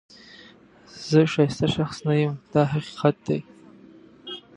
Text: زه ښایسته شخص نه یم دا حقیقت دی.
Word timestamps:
زه 1.09 1.19
ښایسته 1.31 1.67
شخص 1.75 1.97
نه 2.07 2.13
یم 2.21 2.33
دا 2.53 2.61
حقیقت 2.73 3.15
دی. 3.27 3.39